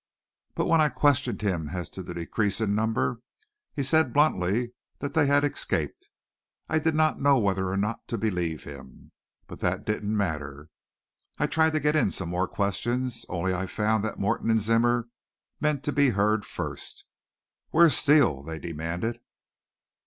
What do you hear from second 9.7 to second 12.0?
didn't matter. I tried to get